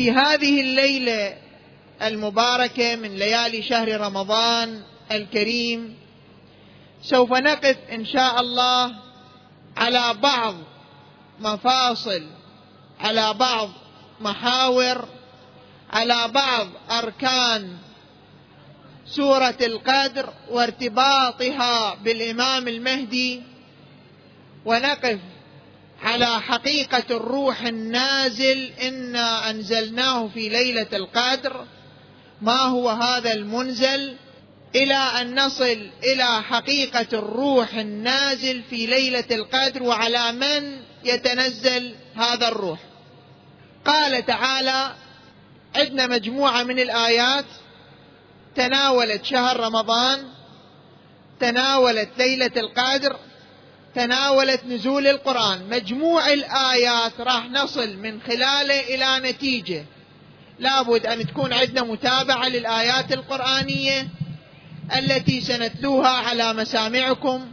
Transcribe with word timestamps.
في 0.00 0.10
هذه 0.10 0.60
الليلة 0.60 1.36
المباركة 2.02 2.96
من 2.96 3.16
ليالي 3.16 3.62
شهر 3.62 4.00
رمضان 4.00 4.82
الكريم 5.12 5.96
سوف 7.02 7.32
نقف 7.32 7.76
إن 7.92 8.04
شاء 8.06 8.40
الله 8.40 8.94
على 9.76 10.14
بعض 10.22 10.54
مفاصل 11.40 12.26
على 13.00 13.34
بعض 13.34 13.68
محاور 14.20 15.08
على 15.92 16.28
بعض 16.28 16.68
أركان 16.90 17.76
سورة 19.06 19.58
القدر 19.62 20.32
وارتباطها 20.50 21.94
بالإمام 21.94 22.68
المهدي 22.68 23.42
ونقف 24.64 25.18
على 26.02 26.40
حقيقة 26.40 27.04
الروح 27.10 27.62
النازل 27.62 28.72
إنا 28.82 29.50
أنزلناه 29.50 30.28
في 30.28 30.48
ليلة 30.48 30.86
القدر. 30.92 31.66
ما 32.42 32.58
هو 32.60 32.88
هذا 32.88 33.32
المنزل؟ 33.32 34.16
إلى 34.74 34.94
أن 34.94 35.40
نصل 35.40 35.90
إلى 36.04 36.42
حقيقة 36.42 37.06
الروح 37.12 37.74
النازل 37.74 38.62
في 38.70 38.86
ليلة 38.86 39.24
القدر 39.30 39.82
وعلى 39.82 40.32
من 40.32 40.82
يتنزل 41.04 41.94
هذا 42.16 42.48
الروح. 42.48 42.78
قال 43.84 44.26
تعالى 44.26 44.94
عندنا 45.76 46.06
مجموعة 46.06 46.62
من 46.62 46.78
الآيات. 46.78 47.44
تناولت 48.56 49.24
شهر 49.24 49.60
رمضان 49.60 50.28
تناولت 51.40 52.08
ليلة 52.18 52.50
القدر 52.56 53.16
تناولت 53.94 54.64
نزول 54.64 55.06
القرآن. 55.06 55.68
مجموع 55.70 56.32
الآيات 56.32 57.20
راح 57.20 57.50
نصل 57.50 57.96
من 57.96 58.20
خلاله 58.20 58.80
إلى 58.80 59.30
نتيجة. 59.30 59.84
لابد 60.58 61.06
أن 61.06 61.26
تكون 61.26 61.52
عندنا 61.52 61.82
متابعة 61.82 62.48
للآيات 62.48 63.12
القرآنية 63.12 64.08
التي 64.96 65.40
سنتلوها 65.40 66.08
على 66.08 66.52
مسامعكم 66.52 67.50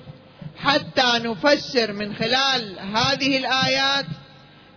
حتى 0.57 1.11
نفسر 1.15 1.93
من 1.93 2.15
خلال 2.15 2.79
هذه 2.79 3.37
الآيات 3.37 4.05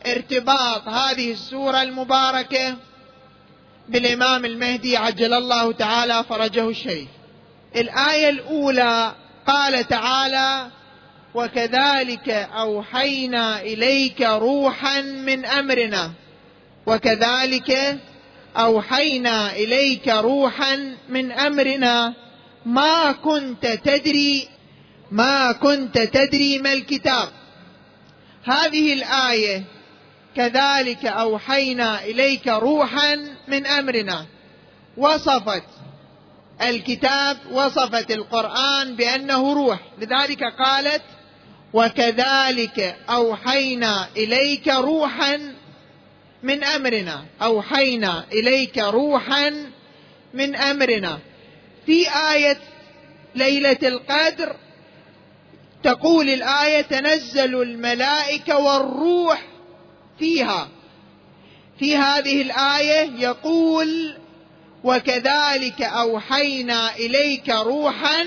ارتباط 0.07 0.89
هذه 0.89 1.33
السورة 1.33 1.83
المباركة 1.83 2.77
بالإمام 3.89 4.45
المهدي 4.45 4.97
عجل 4.97 5.35
الله 5.35 5.73
تعالى 5.73 6.25
فرجه 6.29 6.69
الشريف 6.69 7.09
الآية 7.77 8.29
الأولى 8.29 9.15
قال 9.47 9.89
تعالى 9.89 10.71
وكذلك 11.35 12.29
أوحينا 12.29 13.61
إليك 13.61 14.23
روحا 14.23 15.01
من 15.01 15.45
أمرنا. 15.45 16.13
وكذلك 16.87 17.99
أوحينا 18.57 19.53
إليك 19.53 20.09
روحا 20.09 20.95
من 21.09 21.33
أمرنا. 21.33 22.15
ما 22.67 23.13
كنت 23.13 23.67
تدري 23.67 24.49
ما 25.11 25.53
كنت 25.53 25.99
تدري 25.99 26.59
ما 26.59 26.73
الكتاب. 26.73 27.29
هذه 28.45 28.93
الآية 28.93 29.65
كذلك 30.37 31.07
أوحينا 31.07 32.05
إليك 32.05 32.49
روحا 32.49 33.17
من 33.49 33.67
أمرنا. 33.67 34.27
وصفت 34.97 35.65
الكتاب 36.63 37.37
وصفت 37.53 38.11
القرآن 38.11 38.97
بأنه 38.97 39.55
روح. 39.55 39.79
لذلك 39.99 40.45
قالت 40.45 41.03
وكذلك 41.73 42.97
أوحينا 43.11 44.09
إليك 44.17 44.69
روحا 44.69 45.55
من 46.43 46.65
أمرنا. 46.65 47.25
أوحينا 47.43 48.25
إليك 48.33 48.79
روحا 48.79 49.73
من 50.35 50.57
أمرنا. 50.57 51.19
في 51.87 52.07
آية 52.33 52.59
ليلة 53.35 53.79
القدر 53.83 54.57
تقول 55.83 56.29
الآية 56.29 56.81
تنزل 56.81 57.63
الملائكة 57.63 58.59
والروح 58.59 59.43
فيها. 60.19 60.69
في 61.79 61.97
هذه 61.97 62.43
الآية 62.43 63.11
يقول 63.19 64.17
وكذلك 64.85 65.83
أوحينا 65.83 66.97
إليك 66.97 67.49
روحا 67.51 68.27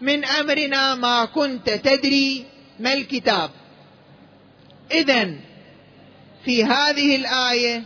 من 0.00 0.24
أمرنا 0.24 0.94
ما 0.94 1.24
كنت 1.24 1.70
تدري. 1.70 2.53
ما 2.80 2.92
الكتاب؟ 2.92 3.50
اذا 4.90 5.34
في 6.44 6.64
هذه 6.64 7.16
الآية 7.16 7.82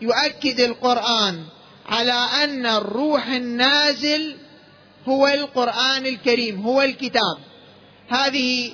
يؤكد 0.00 0.60
القرآن 0.60 1.44
على 1.86 2.12
أن 2.44 2.66
الروح 2.66 3.26
النازل 3.26 4.36
هو 5.08 5.26
القرآن 5.28 6.06
الكريم 6.06 6.60
هو 6.60 6.82
الكتاب. 6.82 7.38
هذه 8.08 8.72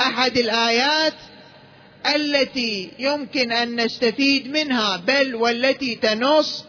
أحد 0.00 0.38
الآيات 0.38 1.14
التي 2.14 2.90
يمكن 2.98 3.52
أن 3.52 3.84
نستفيد 3.84 4.48
منها 4.48 4.96
بل 4.96 5.34
والتي 5.34 5.94
تنص 5.94 6.64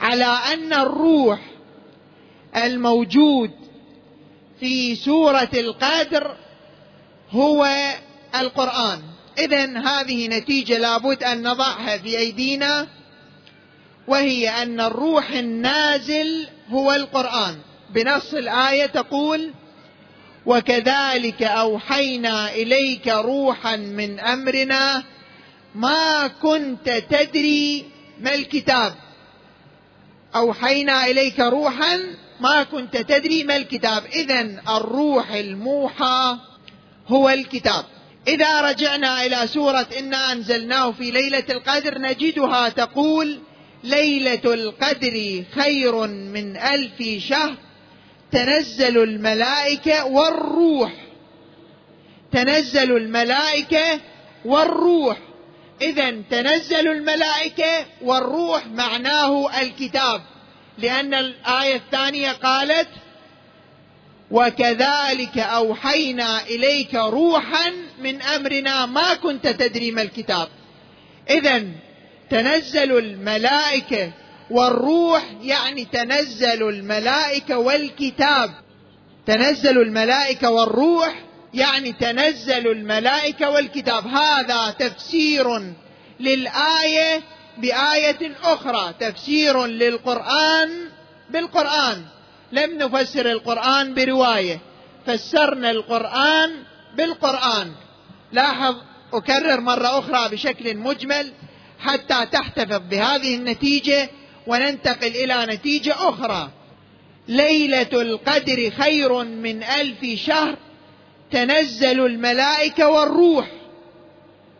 على 0.00 0.24
أن 0.24 0.72
الروح 0.72 1.40
الموجود 2.56 3.50
في 4.60 4.94
سورة 4.94 5.50
القدر 5.54 6.36
هو 7.30 7.68
القرآن. 8.40 9.02
اذا 9.38 9.78
هذه 9.78 10.28
نتيجة 10.28 10.78
لابد 10.78 11.22
أن 11.24 11.42
نضعها 11.42 11.98
في 11.98 12.18
أيدينا 12.18 12.86
وهي 14.08 14.48
أن 14.62 14.80
الروح 14.80 15.30
النازل 15.30 16.48
هو 16.70 16.92
القرآن. 16.92 17.58
بنص 17.90 18.34
الآية 18.34 18.86
تقول 18.86 19.52
وكذلك 20.46 21.42
أوحينا 21.42 22.52
إليك 22.52 23.08
روحا 23.08 23.76
من 23.76 24.20
أمرنا 24.20 25.04
ما 25.74 26.26
كنت 26.26 26.90
تدري 26.90 27.84
ما 28.20 28.34
الكتاب 28.34 28.94
أوحينا 30.34 31.06
إليك 31.06 31.40
روحا 31.40 32.00
ما 32.40 32.62
كنت 32.62 32.96
تدري 32.96 33.44
ما 33.44 33.56
الكتاب. 33.56 34.04
اذا 34.06 34.40
الروح 34.68 35.30
الموحى 35.30 36.36
هو 37.10 37.30
الكتاب. 37.30 37.84
إذا 38.28 38.60
رجعنا 38.60 39.26
إلى 39.26 39.46
سورة 39.46 39.86
إنا 39.98 40.32
أنزلناه 40.32 40.92
في 40.92 41.10
ليلة 41.10 41.44
القدر 41.50 41.98
نجدها 41.98 42.68
تقول 42.68 43.38
ليلة 43.84 44.54
القدر 44.54 45.44
خير 45.54 46.06
من 46.06 46.56
ألف 46.56 47.24
شهر. 47.28 47.56
تنزل 48.32 48.98
الملائكة 49.02 50.04
والروح. 50.04 50.92
تنزل 52.32 52.96
الملائكة 52.96 54.00
والروح. 54.44 55.18
اذا 55.82 56.10
تنزل 56.30 56.88
الملائكة 56.88 57.86
والروح 58.02 58.66
معناه 58.66 59.60
الكتاب. 59.62 60.20
لأن 60.78 61.14
الآية 61.14 61.76
الثانية 61.76 62.32
قالت 62.32 62.88
وكذلك 64.30 65.38
أوحينا 65.38 66.42
إليك 66.42 66.94
روحا 66.94 67.72
من 68.02 68.22
أمرنا 68.22 68.86
ما 68.86 69.14
كنت 69.14 69.46
تدري 69.46 69.90
ما 69.90 70.02
الكتاب. 70.02 70.48
اذا 71.30 71.64
تنزل 72.30 72.98
الملائكة 72.98 74.12
والروح 74.50 75.22
يعني 75.42 75.84
تنزل 75.84 76.68
الملائكة 76.68 77.58
والكتاب. 77.58 78.50
تنزل 79.26 79.78
الملائكة 79.78 80.50
والروح 80.50 81.14
يعني 81.54 81.92
تنزل 81.92 82.66
الملائكة 82.66 83.50
والكتاب. 83.50 84.06
هذا 84.06 84.70
تفسير 84.78 85.74
للآية 86.20 87.22
بآية 87.58 88.32
أخرى 88.42 88.94
تفسير 89.00 89.66
للقرآن 89.66 90.88
بالقرآن. 91.30 92.04
لم 92.52 92.78
نفسر 92.78 93.30
القرآن 93.30 93.94
برواية 93.94 94.60
فسرنا 95.06 95.70
القرآن 95.70 96.50
بالقرآن. 96.96 97.72
لاحظ 98.32 98.76
أكرر 99.12 99.60
مرة 99.60 99.98
أخرى 99.98 100.28
بشكل 100.28 100.76
مجمل 100.76 101.32
حتى 101.78 102.26
تحتفظ 102.26 102.82
بهذه 102.90 103.34
النتيجة 103.34 104.10
وننتقل 104.46 105.08
إلى 105.08 105.46
نتيجة 105.46 105.92
أخرى. 105.92 106.50
ليلة 107.28 107.88
القدر 107.92 108.70
خير 108.70 109.24
من 109.24 109.62
ألف 109.62 110.20
شهر 110.20 110.56
تنزل 111.32 112.06
الملائكة 112.06 112.88
والروح. 112.88 113.46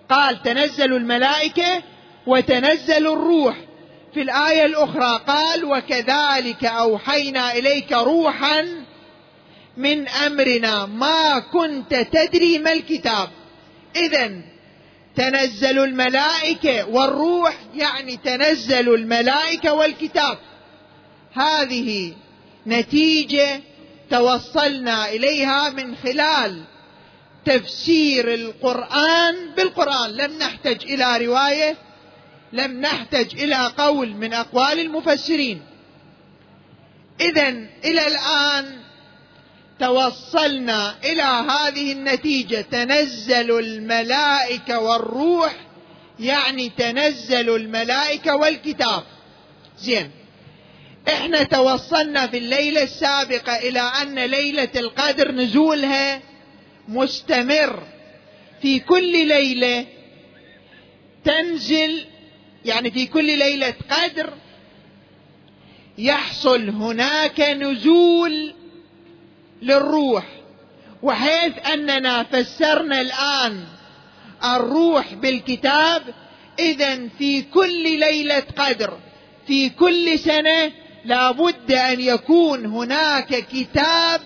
قال 0.08 0.42
تنزل 0.42 0.92
الملائكة 0.92 1.82
وتنزل 2.26 3.06
الروح. 3.06 3.56
في 4.14 4.22
الآية 4.22 4.66
الأخرى 4.66 5.20
قال 5.26 5.64
وكذلك 5.64 6.64
أوحينا 6.64 7.52
إليك 7.52 7.92
روحا 7.92 8.84
من 9.76 10.08
أمرنا. 10.08 10.86
ما 10.86 11.38
كنت 11.38 11.94
تدري 11.94 12.58
ما 12.58 12.72
الكتاب. 12.72 13.28
اذا 13.96 14.32
تنزل 15.16 15.78
الملائكة 15.78 16.88
والروح 16.88 17.54
يعني 17.74 18.16
تنزل 18.16 18.94
الملائكة 18.94 19.72
والكتاب. 19.72 20.38
هذه 21.32 22.14
نتيجة 22.66 23.60
توصلنا 24.10 25.08
إليها 25.08 25.70
من 25.70 25.96
خلال 25.96 26.62
تفسير 27.44 28.34
القرآن 28.34 29.50
بالقرآن. 29.56 30.10
لم 30.10 30.38
نحتج 30.38 30.92
إلى 30.92 31.26
رواية 31.26 31.76
لم 32.52 32.80
نحتج 32.80 33.42
إلى 33.42 33.72
قول 33.78 34.08
من 34.08 34.34
أقوال 34.34 34.80
المفسرين. 34.80 35.62
اذا 37.20 37.48
إلى 37.84 38.06
الآن 38.06 38.80
توصلنا 39.78 40.94
إلى 41.04 41.22
هذه 41.22 41.92
النتيجة. 41.92 42.60
تنزل 42.60 43.58
الملائكة 43.58 44.78
والروح 44.78 45.56
يعني 46.20 46.68
تنزل 46.68 47.56
الملائكة 47.56 48.36
والكتاب. 48.36 49.02
زين. 49.78 50.10
إحنا 51.08 51.42
توصلنا 51.42 52.26
في 52.26 52.38
الليلة 52.38 52.82
السابقة 52.82 53.56
إلى 53.58 53.80
أن 53.80 54.18
ليلة 54.18 54.70
القدر 54.76 55.32
نزولها 55.32 56.22
مستمر. 56.88 57.82
في 58.62 58.80
كل 58.80 59.28
ليلة 59.28 59.86
تنزل 61.24 62.06
يعني 62.64 62.90
في 62.90 63.06
كل 63.06 63.38
ليلة 63.38 63.74
قدر 63.90 64.32
يحصل 65.98 66.68
هناك 66.68 67.40
نزول 67.40 68.54
للروح 69.62 70.24
وحيث 71.02 71.52
أننا 71.72 72.22
فسرنا 72.22 73.00
الآن 73.00 73.64
الروح 74.44 75.14
بالكتاب 75.14 76.02
اذا 76.58 77.08
في 77.18 77.42
كل 77.42 77.98
ليلة 77.98 78.42
قدر 78.56 78.98
في 79.46 79.70
كل 79.70 80.18
سنة 80.18 80.72
لابد 81.04 81.72
أن 81.72 82.00
يكون 82.00 82.66
هناك 82.66 83.46
كتاب 83.52 84.20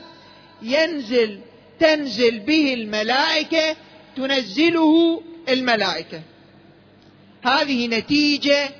ينزل 0.62 1.40
تنزل 1.81 2.38
به 2.38 2.75
الملائكة 2.75 3.76
تنزله 4.16 5.22
الملائكة. 5.48 6.22
هذه 7.44 7.87
نتيجة 7.87 8.70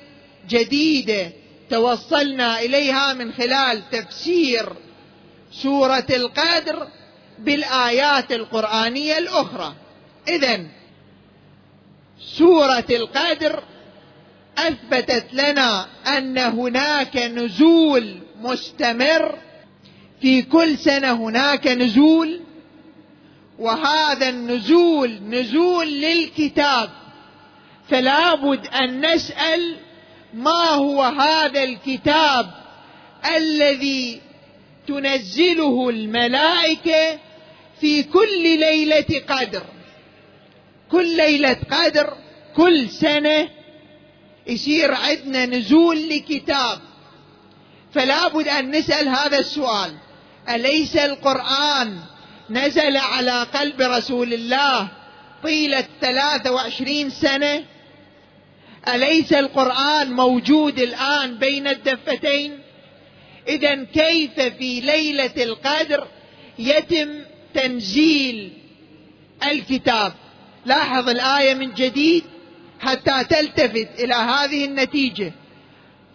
جديدة 0.49 1.31
توصلنا 1.69 2.59
إليها 2.59 3.13
من 3.13 3.33
خلال 3.33 3.89
تفسير 3.89 4.69
سورة 5.51 6.05
القدر 6.09 6.87
بالآيات 7.39 8.31
القرآنية 8.31 9.17
الأخرى. 9.17 9.75
اذا 10.27 10.65
سورة 12.37 12.85
القدر 12.89 13.63
أثبتت 14.57 15.33
لنا 15.33 15.87
أن 16.17 16.37
هناك 16.37 17.17
نزول 17.17 18.19
مستمر 18.41 19.39
في 20.21 20.41
كل 20.41 20.77
سنة 20.77 21.11
هناك 21.11 21.67
نزول 21.67 22.41
وهذا 23.59 24.29
النزول 24.29 25.21
نزول 25.29 25.87
للكتاب. 25.87 27.04
فلا 27.89 28.35
بد 28.35 28.67
أن 28.67 29.05
نسأل 29.05 29.77
ما 30.33 30.69
هو 30.69 31.03
هذا 31.03 31.63
الكتاب 31.63 32.51
الذي 33.37 34.21
تنزله 34.87 35.89
الملائكة 35.89 37.19
في 37.81 38.03
كل 38.03 38.59
ليلة 38.59 39.21
قدر. 39.27 39.63
كل 40.91 41.17
ليلة 41.17 41.57
قدر 41.71 42.17
كل 42.55 42.89
سنة 42.89 43.49
يصير 44.47 44.93
عندنا 44.93 45.45
نزول 45.45 46.09
لكتاب. 46.09 46.79
فلا 47.93 48.27
بد 48.27 48.47
أن 48.47 48.71
نسأل 48.71 49.07
هذا 49.07 49.39
السؤال. 49.39 49.95
أليس 50.49 50.95
القرآن 50.95 51.99
نزل 52.49 52.97
على 52.97 53.43
قلب 53.43 53.81
رسول 53.81 54.33
الله 54.33 54.87
طيلة 55.43 55.85
ثلاثة 56.01 56.51
وعشرين 56.51 57.09
سنة؟ 57.09 57.74
أليس 58.87 59.33
القرآن 59.33 60.11
موجود 60.13 60.79
الآن 60.79 61.37
بين 61.37 61.67
الدفتين؟ 61.67 62.59
اذا 63.47 63.83
كيف 63.83 64.39
في 64.39 64.79
ليلة 64.81 65.43
القدر 65.43 66.07
يتم 66.59 67.09
تنزيل 67.53 68.53
الكتاب؟ 69.51 70.13
لاحظ 70.65 71.09
الآية 71.09 71.53
من 71.53 71.73
جديد 71.73 72.23
حتى 72.79 73.23
تلتفت 73.23 73.87
إلى 73.99 74.13
هذه 74.13 74.65
النتيجة. 74.65 75.33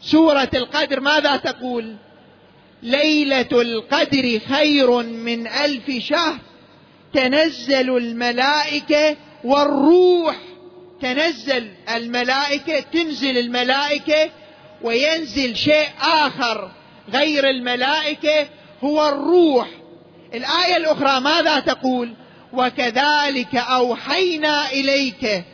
سورة 0.01 0.51
القدر 0.55 1.01
ماذا 1.01 1.37
تقول؟ 1.37 1.97
ليلة 2.83 3.49
القدر 3.53 4.41
خير 4.49 5.03
من 5.03 5.47
ألف 5.47 5.91
شهر 5.99 6.39
تنزل 7.15 7.97
الملائكة 7.97 9.17
والروح 9.45 10.37
تنزل 11.03 11.71
الملائكة 11.95 12.81
تنزل 12.81 13.39
الملائكة 13.39 14.31
وينزل 14.83 15.57
شيء 15.57 15.89
آخر 16.01 16.71
غير 17.09 17.51
الملائكة 17.51 18.49
هو 18.85 19.09
الروح. 19.09 19.69
الآية 20.35 20.77
الأخرى 20.77 21.21
ماذا 21.21 21.61
تقول؟ 21.61 22.15
وكذلك 22.53 23.55
أوحينا 23.55 24.71
إليك 24.71 25.45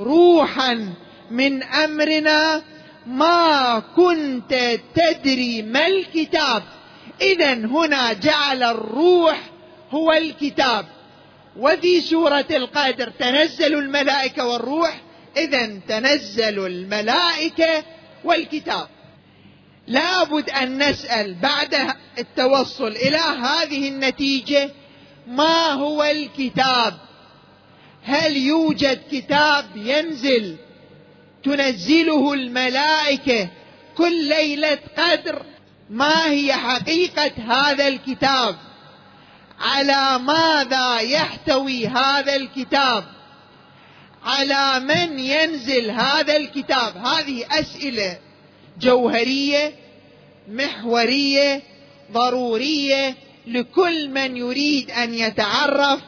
روحا 0.00 0.94
من 1.30 1.62
أمرنا 1.62 2.62
ما 3.06 3.82
كنت 3.96 4.80
تدري 4.94 5.62
ما 5.62 5.86
الكتاب. 5.86 6.62
اذا 7.20 7.52
هنا 7.52 8.12
جعل 8.12 8.62
الروح 8.62 9.40
هو 9.90 10.12
الكتاب. 10.12 10.86
وفي 11.56 12.00
سورة 12.00 12.46
القدر 12.50 13.10
تنزل 13.10 13.74
الملائكة 13.74 14.46
والروح 14.46 15.00
اذا 15.36 15.66
تنزل 15.88 16.66
الملائكة 16.66 17.84
والكتاب. 18.24 18.88
لابد 19.86 20.50
أن 20.50 20.90
نسأل 20.90 21.34
بعد 21.34 21.94
التوصل 22.18 22.88
إلى 22.88 23.16
هذه 23.16 23.88
النتيجة 23.88 24.70
ما 25.26 25.72
هو 25.72 26.04
الكتاب؟ 26.04 26.94
هل 28.02 28.36
يوجد 28.36 29.00
كتاب 29.12 29.76
ينزل 29.76 30.56
تنزله 31.44 32.32
الملائكة 32.32 33.48
كل 33.96 34.28
ليلة 34.28 34.78
قدر؟ 34.98 35.42
ما 35.90 36.30
هي 36.30 36.52
حقيقة 36.52 37.32
هذا 37.48 37.88
الكتاب؟ 37.88 38.56
على 39.60 40.18
ماذا 40.18 40.98
يحتوي 40.98 41.86
هذا 41.86 42.36
الكتاب؟ 42.36 43.04
على 44.24 44.80
من 44.80 45.18
ينزل 45.18 45.90
هذا 45.90 46.36
الكتاب؟ 46.36 46.96
هذه 46.96 47.44
أسئلة 47.50 48.18
جوهرية 48.78 49.74
محورية 50.48 51.62
ضرورية 52.12 53.14
لكل 53.46 54.08
من 54.08 54.36
يريد 54.36 54.90
أن 54.90 55.14
يتعرف 55.14 56.00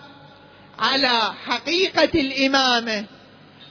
على 0.78 1.20
حقيقة 1.46 2.20
الإمامة. 2.20 3.04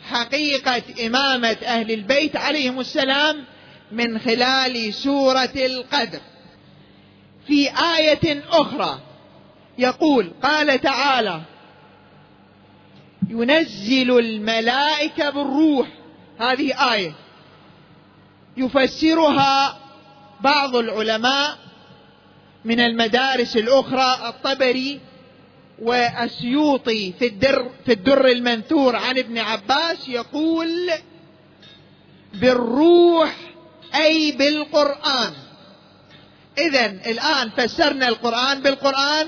حقيقة 0.10 0.84
إمامة 1.06 1.58
أهل 1.66 1.92
البيت 1.92 2.36
عليهم 2.36 2.80
السلام 2.80 3.46
من 3.92 4.20
خلال 4.20 4.94
سورة 4.94 5.54
القدر. 5.56 6.20
في 7.48 7.70
آية 7.98 8.44
أخرى 8.50 9.00
يقول 9.78 10.32
قال 10.44 10.82
تعالى 10.82 11.42
ينزل 13.30 14.20
الملائكة 14.20 15.30
بالروح. 15.30 15.88
هذه 16.40 16.94
آية. 16.94 17.14
يفسرها 18.58 19.80
بعض 20.42 20.76
العلماء 20.76 21.58
من 22.66 22.80
المدارس 22.80 23.58
الأخرى 23.58 24.30
الطبري 24.30 25.00
والسيوطي 25.82 27.14
في 27.20 27.28
الدر 27.28 27.70
في 27.86 27.92
الدر 27.92 28.28
المنثور 28.28 28.96
عن 28.96 29.18
ابن 29.18 29.38
عباس 29.38 30.10
يقول 30.10 30.92
بالروح 32.34 33.36
أي 33.96 34.32
بالقرآن. 34.32 35.34
اذا 36.58 36.86
الآن 36.86 37.50
فسرنا 37.50 38.08
القرآن 38.08 38.62
بالقرآن 38.62 39.28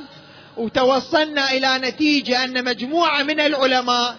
وتوصلنا 0.58 1.52
إلى 1.52 1.78
نتيجة 1.78 2.44
أن 2.44 2.64
مجموعة 2.64 3.24
من 3.24 3.40
العلماء 3.40 4.16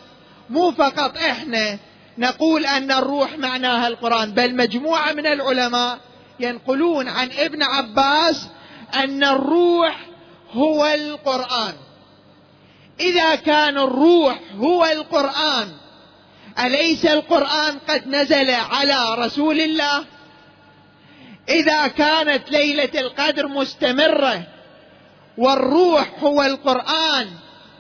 مو 0.50 0.71
فقط 0.71 1.16
إحنا 1.16 1.78
نقول 2.18 2.66
أن 2.66 2.92
الروح 2.92 3.38
معناها 3.38 3.88
القرآن 3.88 4.33
بل 4.33 4.57
مجموعة 4.57 5.12
من 5.12 5.26
العلماء 5.26 5.99
ينقلون 6.40 7.09
عن 7.09 7.30
ابن 7.38 7.62
عباس 7.62 8.47
أن 8.95 9.25
الروح 9.25 10.00
هو 10.52 10.87
القرآن. 10.87 11.75
إذا 13.00 13.35
كان 13.35 13.78
الروح 13.78 14.38
هو 14.57 14.85
القرآن 14.85 15.68
أليس 16.64 17.07
القرآن 17.07 17.78
قد 17.88 18.09
نزل 18.09 18.50
على 18.50 19.14
رسول 19.14 19.61
الله؟ 19.61 20.04
إذا 21.49 21.87
كانت 21.87 22.50
ليلة 22.50 23.00
القدر 23.00 23.49
مستمرة 23.49 24.47
والروح 25.38 26.09
هو 26.21 26.42
القرآن. 26.42 27.26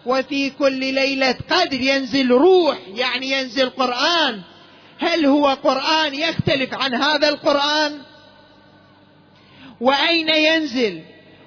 وفي 0.06 0.50
كل 0.50 0.94
ليلة 0.94 1.34
قدر 1.50 1.80
ينزل 1.80 2.30
روح 2.30 2.78
يعني 2.94 3.30
ينزل 3.30 3.70
قرآن. 3.70 4.42
هل 4.98 5.26
هو 5.26 5.46
قرآن 5.48 6.14
يختلف 6.14 6.74
عن 6.74 6.94
هذا 6.94 7.28
القرآن؟ 7.28 7.98
وأين 9.80 10.28
ينزل؟ 10.28 11.02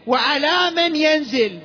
وعلى 0.07 0.71
من 0.75 0.95
ينزل؟ 0.95 1.59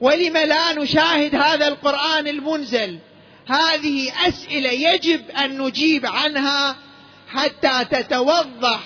ولم 0.00 0.36
لا 0.36 0.72
نشاهد 0.72 1.34
هذا 1.34 1.68
القرآن 1.68 2.28
المنزل؟ 2.28 2.98
هذه 3.46 4.12
أسئلة 4.28 4.70
يجب 4.70 5.30
أن 5.30 5.58
نجيب 5.62 6.06
عنها 6.06 6.76
حتى 7.28 7.84
تتوضح 7.84 8.80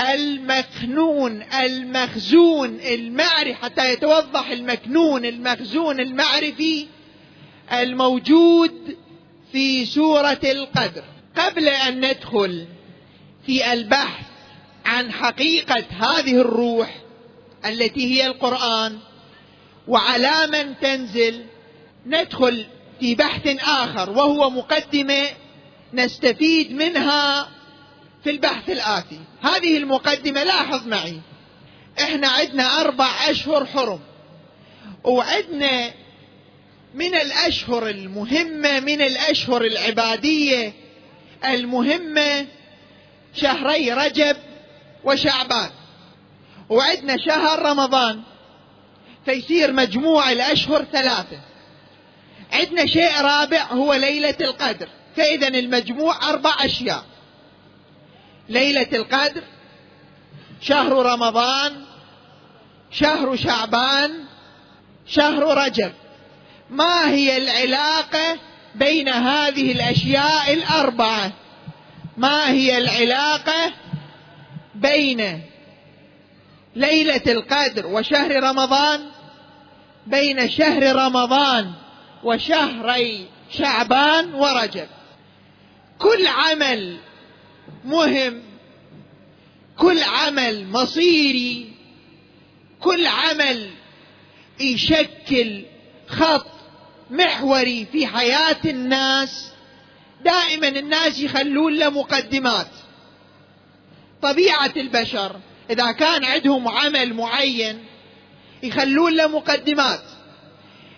المكنون 0.00 1.42
المخزون 1.42 2.80
المعرفي 2.80 3.54
حتى 3.54 3.92
يتوضح 3.92 4.50
المكنون 4.50 5.24
المخزون 5.24 6.00
المعرفي 6.00 6.86
الموجود 7.72 8.96
في 9.52 9.86
سورة 9.86 10.40
القدر. 10.44 11.04
قبل 11.36 11.68
أن 11.68 12.06
ندخل 12.06 12.66
في 13.46 13.72
البحث 13.72 14.26
عن 14.86 15.12
حقيقة 15.12 15.84
هذه 15.90 16.40
الروح 16.40 16.94
التي 17.66 18.14
هي 18.14 18.26
القرآن 18.26 18.98
وعلى 19.88 20.46
من 20.52 20.74
تنزل 20.80 21.44
ندخل 22.06 22.66
في 23.00 23.14
بحث 23.14 23.46
آخر 23.68 24.10
وهو 24.10 24.50
مقدمة 24.50 25.22
نستفيد 25.94 26.72
منها 26.72 27.48
في 28.28 28.34
البحث 28.34 28.70
الآتي. 28.70 29.20
هذه 29.42 29.76
المقدمة 29.76 30.42
لاحظ 30.42 30.86
معي. 30.86 31.20
إحنا 32.00 32.28
عندنا 32.28 32.80
أربع 32.80 33.10
أشهر 33.28 33.66
حرم. 33.66 34.00
وعندنا 35.04 35.90
من 36.94 37.14
الأشهر 37.14 37.88
المهمة 37.88 38.80
من 38.80 39.02
الأشهر 39.02 39.64
العبادية 39.64 40.72
المهمة 41.44 42.46
شهري 43.34 43.92
رجب 43.92 44.36
وشعبان. 45.04 45.70
وعندنا 46.68 47.16
شهر 47.26 47.62
رمضان. 47.62 48.22
فيصير 49.24 49.72
مجموع 49.72 50.32
الأشهر 50.32 50.84
ثلاثة. 50.84 51.40
عندنا 52.52 52.86
شيء 52.86 53.20
رابع 53.20 53.62
هو 53.62 53.94
ليلة 53.94 54.36
القدر. 54.40 54.88
فإذا 55.16 55.48
المجموع 55.48 56.30
أربع 56.30 56.54
أشياء. 56.60 57.17
ليلة 58.48 58.88
القدر 58.92 59.42
شهر 60.60 60.92
رمضان 60.92 61.84
شهر 62.90 63.36
شعبان 63.36 64.24
شهر 65.06 65.66
رجب. 65.66 65.92
ما 66.70 67.10
هي 67.10 67.36
العلاقة 67.36 68.38
بين 68.74 69.08
هذه 69.08 69.72
الأشياء 69.72 70.52
الأربعة؟ 70.52 71.32
ما 72.16 72.50
هي 72.50 72.78
العلاقة 72.78 73.72
بين 74.74 75.42
ليلة 76.76 77.22
القدر 77.26 77.86
وشهر 77.86 78.42
رمضان 78.42 79.00
بين 80.06 80.50
شهر 80.50 80.96
رمضان 80.96 81.72
وشهري 82.24 83.28
شعبان 83.50 84.34
ورجب؟ 84.34 84.88
كل 85.98 86.26
عمل 86.26 86.98
مهم. 87.84 88.42
كل 89.78 90.02
عمل 90.02 90.68
مصيري 90.68 91.72
كل 92.80 93.06
عمل 93.06 93.70
يشكل 94.60 95.62
خط 96.08 96.46
محوري 97.10 97.86
في 97.92 98.06
حياة 98.06 98.56
الناس. 98.64 99.52
دائما 100.24 100.68
الناس 100.68 101.20
يخلون 101.20 101.74
له 101.74 101.90
مقدمات. 101.90 102.70
طبيعة 104.22 104.72
البشر 104.76 105.40
إذا 105.70 105.92
كان 105.92 106.24
عندهم 106.24 106.68
عمل 106.68 107.14
معين 107.14 107.84
يخلون 108.62 109.16
له 109.16 109.26
مقدمات. 109.26 110.02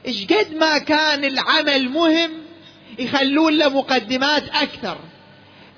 إيش 0.06 0.24
قد 0.24 0.54
ما 0.54 0.78
كان 0.78 1.24
العمل 1.24 1.88
مهم 1.88 2.30
يخلون 2.98 3.58
له 3.58 3.68
مقدمات 3.68 4.48
أكثر. 4.48 4.98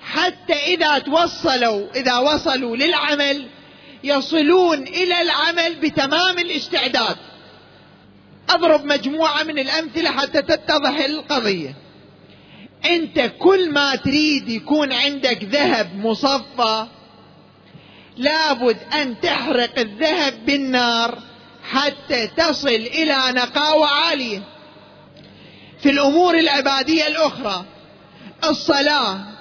حتى 0.05 0.55
إذا 0.55 0.99
توصلوا 0.99 1.87
إذا 1.95 2.17
وصلوا 2.19 2.77
للعمل 2.77 3.49
يصلون 4.05 4.83
إلى 4.83 5.23
العمل 5.23 5.75
بتمام 5.75 6.39
الاستعداد. 6.39 7.17
أضرب 8.51 8.85
مجموعة 8.85 9.43
من 9.43 9.59
الأمثلة 9.59 10.11
حتى 10.11 10.43
تتضح 10.43 11.05
القضية. 11.05 11.75
أنت 12.85 13.33
كل 13.39 13.71
ما 13.71 13.95
تريد 13.95 14.49
يكون 14.49 14.93
عندك 14.93 15.45
ذهب 15.45 16.07
مصفى 16.07 16.87
لابد 18.17 18.77
أن 18.95 19.21
تحرق 19.21 19.79
الذهب 19.79 20.47
بالنار 20.47 21.19
حتى 21.71 22.27
تصل 22.27 22.69
إلى 22.69 23.19
نقاوة 23.33 23.87
عالية. 23.87 24.43
في 25.83 25.91
الأمور 25.91 26.39
العبادية 26.39 27.07
الأخرى 27.07 27.65
الصلاة 28.45 29.32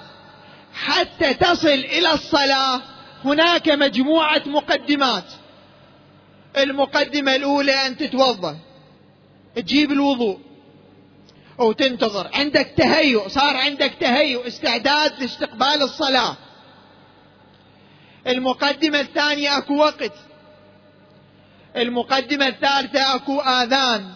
حتى 0.74 1.34
تصل 1.34 1.68
إلى 1.68 2.12
الصلاة 2.12 2.82
هناك 3.24 3.68
مجموعة 3.68 4.42
مقدمات. 4.46 5.24
المقدمة 6.56 7.36
الأولى 7.36 7.86
أن 7.86 7.96
تتوضأ. 7.96 8.56
تجيب 9.56 9.92
الوضوء. 9.92 10.38
وتنتظر 11.58 12.30
عندك 12.34 12.74
تهيؤ. 12.76 13.28
صار 13.28 13.56
عندك 13.56 13.92
تهيؤ. 14.00 14.46
استعداد 14.46 15.22
لاستقبال 15.22 15.82
الصلاة. 15.82 16.36
المقدمة 18.26 19.00
الثانية 19.00 19.58
أكو 19.58 19.76
وقت. 19.76 20.12
المقدمة 21.76 22.48
الثالثة 22.48 23.14
أكو 23.14 23.40
آذان. 23.40 24.12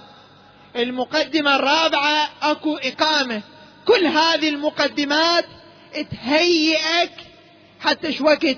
المقدمة 0.77 1.57
الرابعة 1.57 2.31
أكو 2.43 2.77
إقامة. 2.77 3.43
كل 3.87 4.07
هذه 4.07 4.49
المقدمات 4.49 5.45
تهيئك 6.03 7.13
حتى 7.81 8.13
شو 8.13 8.25
وقت 8.25 8.57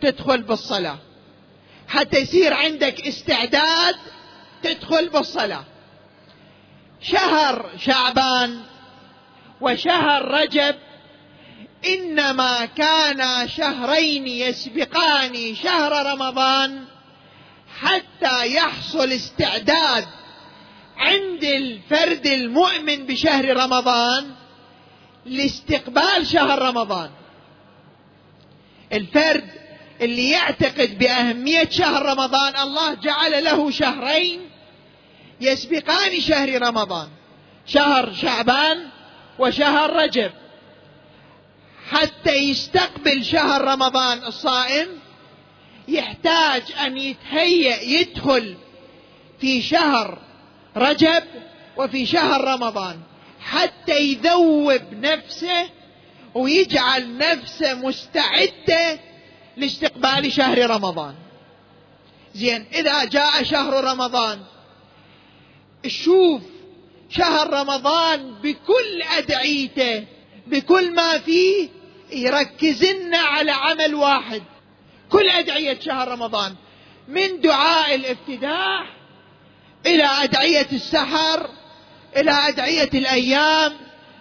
تدخل 0.00 0.42
بالصلاة. 0.42 0.98
حتى 1.88 2.18
يصير 2.18 2.54
عندك 2.54 3.06
استعداد 3.06 3.94
تدخل 4.62 5.08
بالصلاة. 5.08 5.64
شهر 7.00 7.70
شعبان 7.78 8.60
وشهر 9.60 10.24
رجب 10.24 10.74
إنما 11.86 12.64
كانا 12.64 13.46
شهرين 13.46 14.26
يسبقان 14.26 15.54
شهر 15.54 16.06
رمضان 16.12 16.84
حتى 17.80 18.54
يحصل 18.54 19.12
استعداد 19.12 20.06
عند 20.96 21.44
الفرد 21.44 22.26
المؤمن 22.26 23.06
بشهر 23.06 23.56
رمضان 23.56 24.34
لاستقبال 25.28 26.26
شهر 26.26 26.58
رمضان. 26.62 27.10
الفرد 28.92 29.50
اللي 30.00 30.30
يعتقد 30.30 30.98
بأهمية 30.98 31.68
شهر 31.70 32.02
رمضان 32.02 32.56
الله 32.56 32.94
جعل 32.94 33.44
له 33.44 33.70
شهرين 33.70 34.40
يسبقان 35.40 36.20
شهر 36.20 36.62
رمضان. 36.62 37.08
شهر 37.66 38.12
شعبان 38.12 38.88
وشهر 39.38 39.92
رجب. 39.92 40.30
حتى 41.90 42.36
يستقبل 42.36 43.24
شهر 43.24 43.64
رمضان 43.64 44.18
الصائم 44.18 44.88
يحتاج 45.88 46.62
أن 46.86 46.96
يتهيأ 46.96 47.82
يدخل 47.82 48.56
في 49.40 49.62
شهر 49.62 50.18
رجب 50.76 51.24
وفي 51.76 52.06
شهر 52.06 52.44
رمضان. 52.44 53.00
حتى 53.52 53.98
يذوب 54.00 54.82
نفسه 54.92 55.68
ويجعل 56.34 57.18
نفسه 57.18 57.74
مستعدة 57.74 59.00
لاستقبال 59.56 60.32
شهر 60.32 60.70
رمضان. 60.70 61.14
زين 62.34 62.66
إذا 62.74 63.04
جاء 63.04 63.42
شهر 63.42 63.84
رمضان 63.84 64.40
شوف 65.86 66.42
شهر 67.10 67.50
رمضان 67.50 68.34
بكل 68.34 69.02
أدعيته 69.18 70.04
بكل 70.46 70.94
ما 70.94 71.18
فيه 71.18 71.68
يركزن 72.12 73.14
على 73.14 73.50
عمل 73.50 73.94
واحد. 73.94 74.42
كل 75.10 75.28
أدعية 75.28 75.80
شهر 75.80 76.08
رمضان 76.08 76.54
من 77.08 77.40
دعاء 77.40 77.94
الافتتاح 77.94 78.96
إلى 79.86 80.04
أدعية 80.04 80.66
السحر 80.72 81.50
إلى 82.16 82.30
أدعية 82.30 82.90
الأيام 82.94 83.72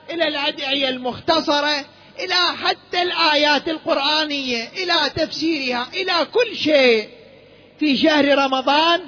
إلى 0.09 0.27
الأدعية 0.27 0.89
المختصرة 0.89 1.85
إلى 2.19 2.57
حتى 2.63 3.01
الآيات 3.01 3.69
القرآنية 3.69 4.69
إلى 4.77 4.93
تفسيرها 5.15 5.87
إلى 5.93 6.27
كل 6.33 6.57
شيء. 6.57 7.09
في 7.79 7.97
شهر 7.97 8.37
رمضان 8.37 9.01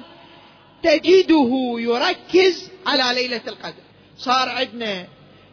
تجده 0.82 1.74
يركز 1.78 2.70
على 2.86 3.20
ليلة 3.20 3.40
القدر. 3.48 3.82
صار 4.18 4.48
عندنا 4.48 5.06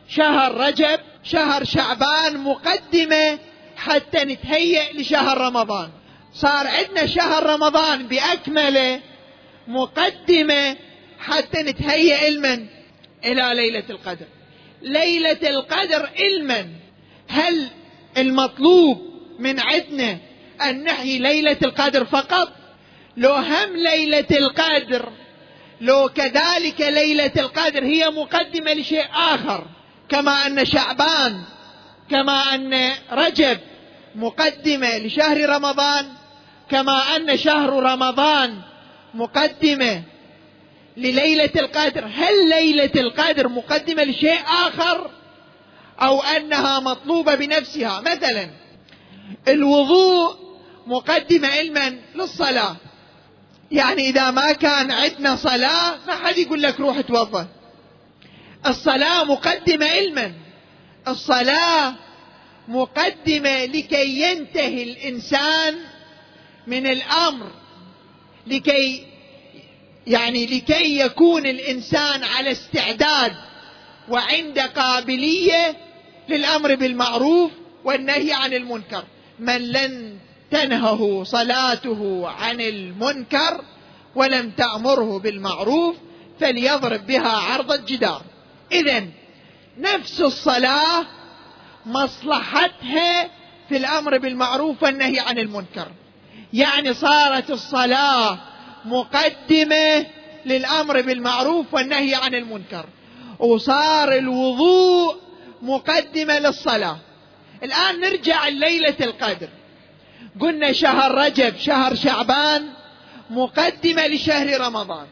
شهر 0.10 0.54
رجب 0.54 1.00
شهر 1.24 1.64
شعبان 1.64 2.38
مقدمة 2.38 3.40
حتى 3.76 4.18
نتهيأ 4.18 4.94
لشهر 4.94 5.38
رمضان. 5.38 5.90
صار 6.34 6.68
عندنا 6.68 7.06
شهر 7.06 7.44
رمضان 7.46 8.08
بأكمله 8.08 9.02
مقدمة 9.68 10.78
حتى 11.20 11.62
نتهيأ 11.62 12.18
علما 12.18 12.77
إلى 13.32 13.54
ليلة 13.56 13.84
القدر. 13.90 14.26
ليلة 14.82 15.50
القدر 15.50 16.10
علما. 16.20 16.68
هل 17.28 17.68
المطلوب 18.18 19.02
من 19.40 19.60
عندنا 19.60 20.18
أن 20.62 20.84
نحيي 20.84 21.20
ليلة 21.20 21.58
القدر 21.64 22.06
فقط؟ 22.06 22.54
لو 23.18 23.34
هم 23.34 23.78
ليلة 23.78 24.28
القدر 24.32 25.12
لو 25.82 26.10
كذلك 26.10 26.82
ليلة 26.82 27.32
القدر 27.38 27.84
هي 27.84 28.10
مقدمة 28.10 28.74
لشيء 28.74 29.06
آخر 29.14 29.68
كما 30.10 30.48
أن 30.48 30.66
شعبان 30.66 31.42
كما 32.12 32.56
أن 32.56 32.92
رجب 33.12 33.58
مقدمة 34.16 34.98
لشهر 34.98 35.50
رمضان 35.50 36.06
كما 36.72 37.16
أن 37.16 37.38
شهر 37.38 37.70
رمضان 37.70 38.62
مقدمة 39.14 40.04
لليلة 40.98 41.52
القدر 41.56 42.06
هل 42.06 42.50
ليلة 42.50 42.92
القدر 42.96 43.48
مقدمة 43.48 44.04
لشيء 44.04 44.40
آخر؟ 44.42 45.12
أو 46.02 46.22
أنها 46.22 46.80
مطلوبة 46.80 47.36
بنفسها؟ 47.36 48.02
مثلا 48.02 48.50
الوضوء 49.48 50.36
مقدمة 50.88 51.48
علما 51.48 52.00
للصلاة. 52.16 52.76
يعني 53.72 54.10
إذا 54.10 54.32
ما 54.32 54.52
كان 54.52 54.92
عندنا 54.92 55.36
صلاة 55.36 55.98
ما 56.08 56.16
حد 56.16 56.38
يقول 56.38 56.62
لك 56.62 56.80
روح 56.80 57.02
توضأ. 57.02 57.48
الصلاة 58.68 59.24
مقدمة 59.24 59.86
علما. 59.86 60.34
الصلاة 61.08 61.94
مقدمة 62.68 63.66
لكي 63.66 64.22
ينتهي 64.22 64.84
الإنسان 64.84 65.76
من 66.68 66.88
الأمر 66.88 67.52
لكي 68.48 69.04
يعني 70.08 70.46
لكي 70.46 71.00
يكون 71.00 71.46
الإنسان 71.46 72.24
على 72.24 72.52
استعداد 72.52 73.34
وعند 74.10 74.60
قابلية 74.60 75.78
للأمر 76.30 76.76
بالمعروف 76.76 77.52
والنهي 77.84 78.34
عن 78.34 78.54
المنكر. 78.54 79.04
من 79.40 79.72
لن 79.72 80.18
تنهه 80.52 81.24
صلاته 81.24 82.28
عن 82.28 82.62
المنكر 82.62 83.62
ولم 84.16 84.52
تأمره 84.52 85.20
بالمعروف 85.20 85.96
فليضرب 86.40 87.08
بها 87.08 87.30
عرض 87.30 87.72
الجدار. 87.72 88.22
إذا 88.72 89.08
نفس 89.78 90.22
الصلاة 90.22 91.06
مصلحتها 91.86 93.30
في 93.70 93.78
الأمر 93.78 94.18
بالمعروف 94.18 94.84
والنهي 94.84 95.20
عن 95.20 95.40
المنكر. 95.40 95.88
يعني 96.54 96.94
صارت 96.94 97.52
الصلاة 97.52 98.40
مقدمة 98.88 100.06
للأمر 100.46 101.02
بالمعروف 101.02 101.74
والنهي 101.74 102.16
عن 102.16 102.36
المنكر. 102.36 102.86
وصار 103.40 104.14
الوضوء 104.14 105.16
مقدمة 105.62 106.40
للصلاة. 106.40 106.98
الآن 107.64 108.00
نرجع 108.00 108.48
ليلة 108.48 108.96
القدر. 109.02 109.50
قلنا 110.40 110.72
شهر 110.72 111.12
رجب 111.12 111.58
شهر 111.58 111.96
شعبان 111.96 112.70
مقدمة 113.30 114.08
لشهر 114.08 114.62
رمضان. 114.62 115.08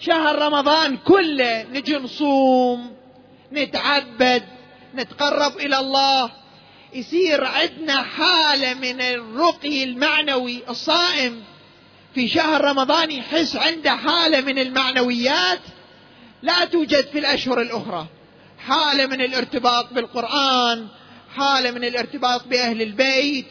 شهر 0.00 0.38
رمضان 0.38 0.96
كله 0.96 1.62
نجي 1.62 1.96
نصوم 1.96 2.96
نتعبد 3.52 4.42
نتقرب 4.94 5.56
إلى 5.56 5.78
الله. 5.78 6.30
يصير 6.94 7.44
عندنا 7.44 8.02
حالة 8.02 8.74
من 8.74 9.00
الرقي 9.00 9.84
المعنوي 9.84 10.62
الصائم. 10.68 11.42
في 12.14 12.28
شهر 12.28 12.64
رمضان 12.64 13.10
يحس 13.10 13.56
عنده 13.56 13.96
حالة 13.96 14.40
من 14.40 14.58
المعنويات 14.58 15.60
لا 16.42 16.64
توجد 16.64 17.06
في 17.06 17.18
الأشهر 17.18 17.60
الأخرى. 17.60 18.06
حالة 18.58 19.06
من 19.06 19.20
الارتباط 19.20 19.92
بالقرآن 19.92 20.88
حالة 21.36 21.70
من 21.70 21.84
الارتباط 21.84 22.46
بأهل 22.46 22.82
البيت 22.82 23.46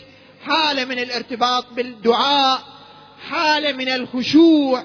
حالة 0.46 0.86
من 0.86 1.00
الارتباط 1.00 1.66
بالدعاء 1.74 2.64
حالة 3.30 3.72
من 3.72 3.90
الخشوع. 3.90 4.84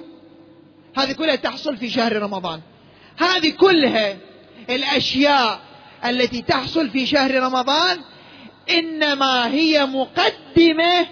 هذه 0.96 1.12
كلها 1.12 1.36
تحصل 1.36 1.76
في 1.76 1.90
شهر 1.90 2.16
رمضان. 2.16 2.60
هذه 3.16 3.50
كلها 3.50 4.16
الأشياء 4.70 5.60
التي 6.04 6.42
تحصل 6.42 6.90
في 6.90 7.06
شهر 7.06 7.34
رمضان 7.34 8.00
إنما 8.70 9.46
هي 9.46 9.86
مقدمة 9.86 11.06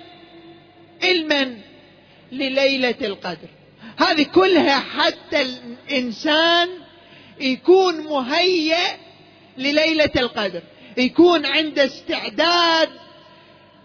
علما 1.02 1.69
لليلة 2.32 2.94
القدر. 3.02 3.48
هذه 3.96 4.22
كلها 4.22 4.80
حتى 4.80 5.42
الإنسان 5.42 6.68
يكون 7.40 8.00
مهيئ 8.00 8.96
لليلة 9.58 10.10
القدر. 10.16 10.62
يكون 10.96 11.46
عنده 11.46 11.84
استعداد 11.84 12.88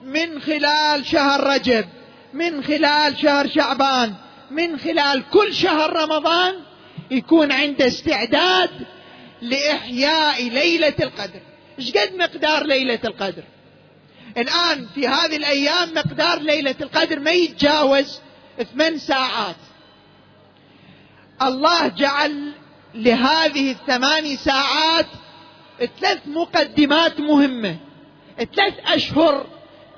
من 0.04 0.42
خلال 0.42 1.06
شهر 1.06 1.44
رجب 1.44 1.86
من 2.34 2.64
خلال 2.64 3.18
شهر 3.22 3.48
شعبان 3.48 4.14
من 4.52 4.80
خلال 4.80 5.24
كل 5.30 5.54
شهر 5.54 5.94
رمضان 5.94 6.56
يكون 7.12 7.52
عنده 7.52 7.88
استعداد 7.88 8.70
لإحياء 9.42 10.44
ليلة 10.44 10.94
القدر. 11.00 11.42
إيش 11.80 11.92
قد 11.92 12.16
مقدار 12.16 12.66
ليلة 12.66 13.00
القدر؟ 13.06 13.44
الآن 14.38 14.88
في 14.96 15.08
هذه 15.08 15.36
الأيام 15.36 15.94
مقدار 15.94 16.40
ليلة 16.40 16.76
القدر 16.82 17.20
ما 17.20 17.32
يتجاوز 17.32 18.20
ثمان 18.64 18.98
ساعات. 18.98 19.56
الله 21.42 21.88
جعل 21.88 22.54
لهذه 22.94 23.72
الثماني 23.72 24.36
ساعات 24.36 25.06
ثلاث 26.00 26.20
مقدمات 26.28 27.20
مهمة. 27.20 27.78
ثلاث 28.38 28.74
أشهر 28.86 29.48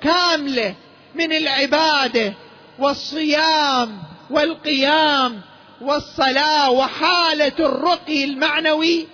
كاملة 0.00 0.74
من 1.14 1.32
العبادة 1.32 2.34
والصيام 2.78 4.02
والقيام 4.30 5.40
والصلاة 5.80 6.70
وحالة 6.70 7.52
الرقي 7.60 8.24
المعنوي 8.24 9.08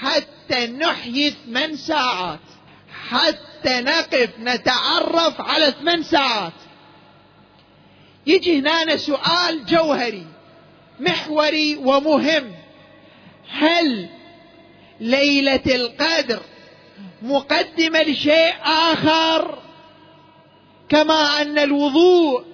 حتى 0.00 0.66
نحيي 0.66 1.34
ثمان 1.46 1.76
ساعات. 1.76 2.40
حتى 3.10 3.80
نقف 3.80 4.30
نتعرف 4.38 5.40
على 5.40 5.74
ثمان 5.80 6.02
ساعات. 6.02 6.52
يجي 8.30 8.58
هنا 8.58 8.96
سؤال 8.96 9.66
جوهري 9.66 10.26
محوري 11.00 11.76
ومهم. 11.76 12.52
هل 13.50 14.08
ليلة 15.00 15.66
القدر 15.66 16.40
مقدمة 17.22 18.02
لشيء 18.02 18.54
آخر؟ 18.64 19.58
كما 20.88 21.42
أن 21.42 21.58
الوضوء 21.58 22.44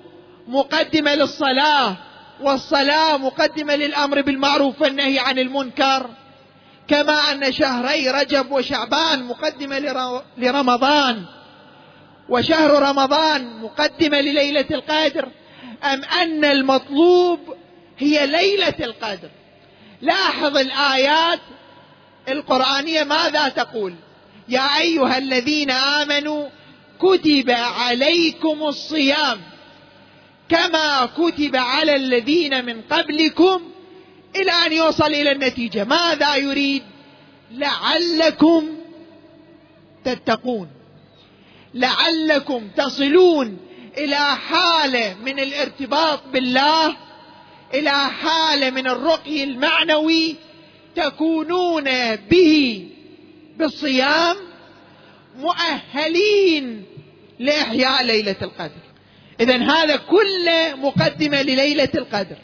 مقدمة 0.48 1.14
للصلاة 1.14 1.96
والصلاة 2.42 3.16
مقدمة 3.16 3.76
للأمر 3.76 4.22
بالمعروف 4.22 4.82
والنهي 4.82 5.18
عن 5.18 5.38
المنكر. 5.38 6.10
كما 6.88 7.32
أن 7.32 7.52
شهري 7.52 8.10
رجب 8.10 8.52
وشعبان 8.52 9.22
مقدمة 9.22 9.78
لرمضان. 10.38 11.24
وشهر 12.28 12.82
رمضان 12.82 13.60
مقدمة 13.62 14.20
لليلة 14.20 14.66
القدر. 14.70 15.28
أم 15.84 16.04
أن 16.04 16.44
المطلوب 16.44 17.40
هي 17.98 18.26
ليلة 18.26 18.74
القدر. 18.80 19.30
لاحظ 20.02 20.56
الآيات 20.56 21.40
القرآنية 22.28 23.04
ماذا 23.04 23.48
تقول؟ 23.48 23.94
يا 24.48 24.80
أيها 24.80 25.18
الذين 25.18 25.70
آمنوا 25.70 26.48
كتب 26.98 27.50
عليكم 27.50 28.62
الصيام 28.62 29.40
كما 30.48 31.06
كتب 31.06 31.56
على 31.56 31.96
الذين 31.96 32.64
من 32.64 32.82
قبلكم 32.82 33.62
إلى 34.36 34.52
أن 34.66 34.72
يوصل 34.72 35.06
إلى 35.06 35.32
النتيجة. 35.32 35.84
ماذا 35.84 36.36
يريد؟ 36.36 36.82
لعلكم 37.50 38.68
تتقون. 40.04 40.68
لعلكم 41.74 42.68
تصلون. 42.76 43.58
إلى 43.98 44.36
حالة 44.36 45.14
من 45.14 45.40
الارتباط 45.40 46.22
بالله 46.32 46.96
إلى 47.74 47.90
حالة 47.90 48.70
من 48.70 48.86
الرقي 48.86 49.44
المعنوي 49.44 50.36
تكونون 50.96 52.16
به 52.16 52.86
بالصيام 53.56 54.36
مؤهلين 55.36 56.84
لإحياء 57.38 58.02
ليلة 58.02 58.36
القدر. 58.42 58.86
اذا 59.40 59.56
هذا 59.56 59.96
كله 59.96 60.74
مقدمه 60.76 61.42
لليلة 61.42 61.88
القدر. 61.94 62.36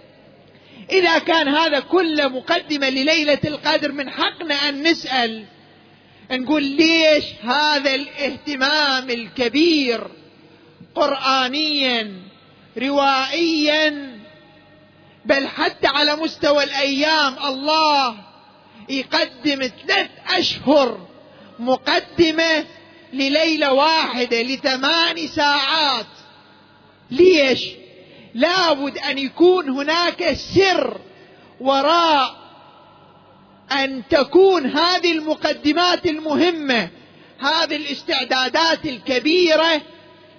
إذا 0.90 1.18
كان 1.18 1.48
هذا 1.48 1.80
كله 1.80 2.28
مقدمه 2.28 2.88
لليلة 2.88 3.38
القدر 3.44 3.92
من 3.92 4.10
حقنا 4.10 4.54
أن 4.54 4.82
نسأل 4.82 5.44
نقول 6.30 6.62
ليش 6.62 7.24
هذا 7.42 7.94
الاهتمام 7.94 9.10
الكبير 9.10 10.06
قرانيا 10.94 12.22
روائيا. 12.78 14.12
بل 15.24 15.48
حتى 15.48 15.86
على 15.86 16.16
مستوى 16.16 16.64
الأيام 16.64 17.36
الله 17.44 18.16
يقدم 18.88 19.70
ثلاث 19.86 20.10
أشهر 20.28 21.06
مقدمة 21.58 22.64
لليلة 23.12 23.72
واحدة 23.72 24.42
لثمان 24.42 25.26
ساعات. 25.26 26.06
ليش؟ 27.10 27.68
لابد 28.34 28.98
أن 28.98 29.18
يكون 29.18 29.68
هناك 29.68 30.32
سر 30.32 31.00
وراء 31.60 32.42
أن 33.72 34.02
تكون 34.10 34.66
هذه 34.66 35.12
المقدمات 35.12 36.06
المهمة 36.06 36.90
هذه 37.38 37.76
الاستعدادات 37.76 38.86
الكبيرة 38.86 39.82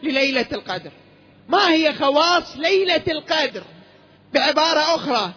لليلة 0.04 0.46
القدر. 0.52 0.92
ما 1.50 1.72
هي 1.74 1.94
خواص 1.94 2.58
ليلة 2.58 3.04
القدر؟ 3.08 3.64
بعبارة 4.34 4.96
أخرى 4.96 5.34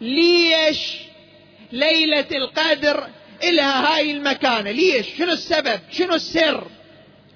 ليش 0.00 0.94
ليلة 1.72 2.26
القدر 2.32 3.06
إلها 3.44 3.96
هاي 3.96 4.10
المكانة؟ 4.10 4.70
ليش؟ 4.70 5.06
شنو 5.18 5.32
السبب؟ 5.32 5.80
شنو 5.90 6.14
السر؟ 6.14 6.66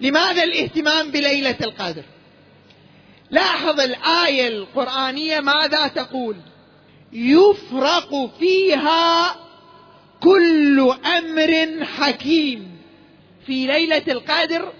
لماذا 0.00 0.42
الاهتمام 0.42 1.10
بليلة 1.10 1.56
القدر؟ 1.60 2.02
لاحظ 3.30 3.80
الآية 3.80 4.48
القرآنية 4.48 5.40
ماذا 5.40 5.88
تقول؟ 5.88 6.36
يفرق 7.12 8.30
فيها 8.38 9.36
كل 10.22 10.94
أمر 11.18 11.84
حكيم. 11.84 12.76
في 13.46 13.66
ليلة 13.66 14.02
القدر 14.08 14.72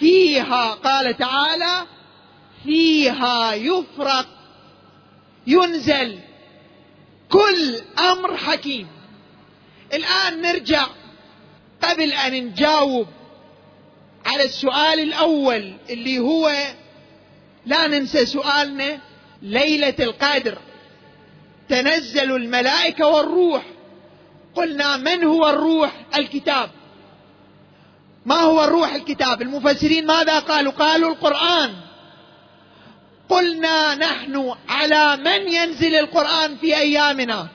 فيها 0.00 0.74
قال 0.74 1.16
تعالى 1.16 1.86
فيها 2.64 3.54
يفرق 3.54 4.26
ينزل 5.46 6.18
كل 7.28 7.80
أمر 7.98 8.36
حكيم. 8.36 8.88
الآن 9.94 10.42
نرجع 10.42 10.86
قبل 11.82 12.12
أن 12.12 12.32
نجاوب 12.32 13.06
على 14.26 14.44
السؤال 14.44 15.00
الأول 15.00 15.72
اللي 15.90 16.18
هو 16.18 16.52
لا 17.66 17.86
ننسى 17.86 18.26
سؤالنا 18.26 18.98
ليلة 19.42 19.94
القدر. 20.00 20.58
تنزل 21.68 22.36
الملائكة 22.36 23.06
والروح. 23.06 23.62
قلنا 24.54 24.96
من 24.96 25.24
هو 25.24 25.48
الروح؟ 25.48 25.92
الكتاب. 26.16 26.70
ما 28.26 28.36
هو 28.36 28.64
الروح 28.64 28.94
الكتاب؟ 28.94 29.42
المفسرين 29.42 30.06
ماذا 30.06 30.38
قالوا؟ 30.38 30.72
قالوا 30.72 31.10
القرآن. 31.10 31.74
قلنا 33.28 33.94
نحن 33.94 34.54
على 34.68 35.16
من 35.16 35.52
ينزل 35.52 35.94
القرآن 35.94 36.56
في 36.56 36.76
أيامنا؟ 36.76 37.48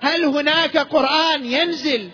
هل 0.00 0.24
هناك 0.24 0.76
قرآن 0.76 1.46
ينزل 1.46 2.10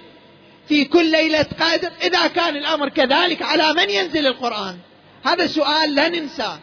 في 0.69 0.85
كل 0.85 1.11
ليلة 1.11 1.47
قدر 1.61 1.91
إذا 2.03 2.27
كان 2.27 2.57
الأمر 2.57 2.89
كذلك 2.89 3.43
على 3.43 3.73
من 3.73 3.91
ينزل 3.91 4.27
القرآن؟ 4.27 4.79
هذا 5.25 5.47
سؤال 5.47 5.95
لا 5.95 6.09
ننساه 6.09 6.59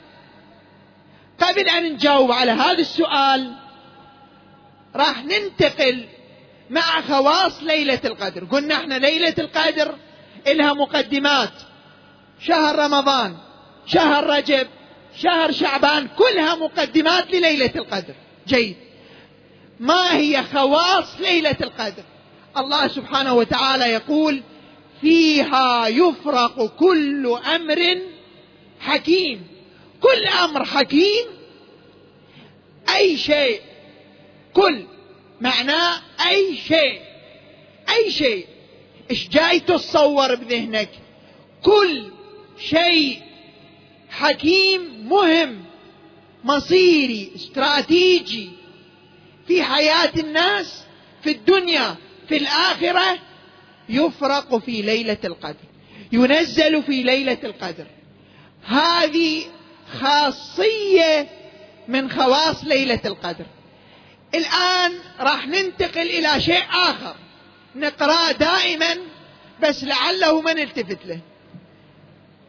قبل 1.40 1.70
أن 1.70 1.94
نجاوب 1.94 2.32
على 2.32 2.52
هذا 2.52 2.82
السؤال 2.82 3.54
راح 4.96 5.24
ننتقل 5.24 6.06
مع 6.70 7.02
خواص 7.02 7.64
ليلة 7.64 8.00
القدر. 8.06 8.46
قلنا 8.46 8.76
إحنا 8.76 8.96
ليلة 8.96 9.36
القدر 9.40 9.96
إلها 10.48 10.74
مقدمات. 10.74 11.54
شهر 12.40 12.76
رمضان 12.80 13.38
شهر 13.86 14.28
رجب 14.38 14.68
شهر 15.18 15.52
شعبان 15.52 16.08
كلها 16.08 16.56
مقدمات 16.56 17.32
لليلة 17.34 17.72
القدر. 17.76 18.16
جيد. 18.48 18.76
ما 19.80 20.18
هي 20.18 20.44
خواص 20.54 21.20
ليلة 21.20 21.58
القدر؟ 21.62 22.04
الله 22.58 22.88
سبحانه 22.88 23.34
وتعالى 23.34 23.86
يقول 23.86 24.44
فيها 25.02 25.88
يفرق 25.88 26.66
كل 26.66 27.40
أمر 27.56 28.02
حكيم. 28.80 29.48
كل 30.02 30.28
أمر 30.44 30.66
حكيم 30.66 31.26
أي 32.96 33.18
شيء. 33.18 33.62
كل 34.54 34.86
معناه 35.42 36.02
أي 36.30 36.58
شيء. 36.58 37.02
أي 37.90 38.12
شيء. 38.12 38.48
إيش 39.12 39.30
جاي 39.30 39.60
تتصور 39.60 40.36
بذهنك؟ 40.36 40.90
كل 41.64 42.12
شيء 42.60 43.22
حكيم 44.10 45.10
مهم 45.10 45.66
مصيري 46.44 47.32
استراتيجي 47.36 48.50
في 49.48 49.64
حياة 49.64 50.12
الناس 50.18 50.84
في 51.24 51.32
الدنيا 51.32 51.96
في 52.30 52.38
الآخرة 52.38 53.20
يفرق 53.90 54.58
في 54.58 54.82
ليلة 54.82 55.18
القدر 55.24 55.70
ينزل 56.12 56.84
في 56.84 57.04
ليلة 57.04 57.38
القدر. 57.44 57.86
هذه 58.66 59.44
خاصية 60.00 61.30
من 61.88 62.12
خواص 62.12 62.64
ليلة 62.64 63.00
القدر. 63.06 63.46
الآن 64.36 64.94
راح 65.20 65.48
ننتقل 65.48 66.08
إلى 66.08 66.42
شيء 66.42 66.64
آخر. 66.72 67.16
نقراه 67.76 68.32
دائما 68.32 68.98
بس 69.62 69.84
لعله 69.84 70.42
ما 70.42 70.54
نلتفت 70.54 71.06
له. 71.06 71.20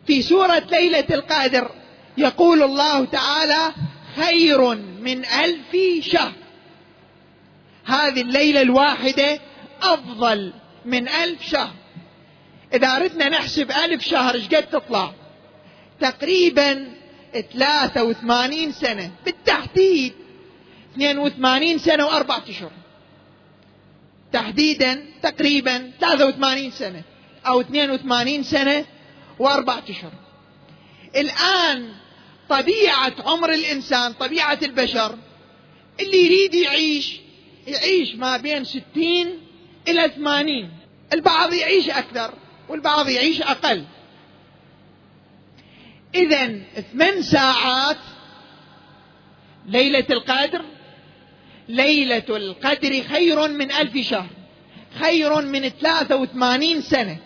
في 0.06 0.22
سورة 0.22 0.62
ليلة 0.70 1.04
القدر 1.10 1.70
يقول 2.18 2.62
الله 2.62 3.04
تعالى 3.04 3.72
خير 4.16 4.74
من 5.00 5.24
ألف 5.24 5.76
شهر. 6.00 6.32
هذه 7.84 8.20
الليلة 8.20 8.60
الواحدة 8.62 9.40
أفضل 9.82 10.52
من 10.84 11.08
ألف 11.08 11.42
شهر. 11.42 11.74
إذا 12.74 12.96
أردنا 12.96 13.28
نحسب 13.28 13.70
ألف 13.70 14.02
شهر 14.04 14.34
إيش 14.34 14.48
قد 14.48 14.70
تطلع؟ 14.70 15.12
تقريبا 16.00 16.94
83 17.52 18.72
سنة 18.72 19.10
بالتحديد. 19.24 20.12
82 20.94 21.78
سنة 21.78 22.06
وأربعة 22.06 22.42
أشهر. 22.48 22.70
تحديدا 24.32 25.04
تقريبا 25.22 25.92
83 26.00 26.70
سنة 26.70 27.02
أو 27.46 27.60
82 27.60 28.42
سنة 28.42 28.84
وأربعة 29.38 29.82
أشهر. 29.88 30.12
الآن 31.16 31.92
طبيعة 32.48 33.14
عمر 33.26 33.52
الإنسان 33.52 34.12
طبيعة 34.12 34.58
البشر 34.62 35.18
اللي 36.00 36.24
يريد 36.24 36.54
يعيش 36.54 37.20
يعيش 37.66 38.14
ما 38.14 38.36
بين 38.36 38.64
ستين 38.64 39.38
إلى 39.88 40.08
ثمانين. 40.16 40.70
البعض 41.12 41.52
يعيش 41.52 41.90
أكثر 41.90 42.34
والبعض 42.68 43.08
يعيش 43.08 43.42
أقل. 43.42 43.84
إذا 46.14 46.58
ثمان 46.92 47.22
ساعات 47.22 47.96
ليلة 49.66 50.06
القدر 50.10 50.64
ليلة 51.70 52.24
القدر 52.28 53.02
خير 53.02 53.48
من 53.48 53.72
ألف 53.72 53.96
شهر 53.98 54.30
خير 55.00 55.40
من 55.40 55.68
ثلاثة 55.68 56.16
وثمانين 56.16 56.80
سنة. 56.80 57.16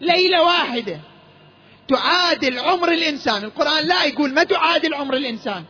ليلة 0.00 0.42
واحدة 0.42 1.00
تعادل 1.88 2.58
عمر 2.58 2.92
الإنسان. 2.92 3.44
القرآن 3.44 3.86
لا 3.86 4.04
يقول 4.04 4.34
ما 4.34 4.44
تعادل 4.44 4.94
عمر 4.94 5.16
الإنسان 5.16 5.64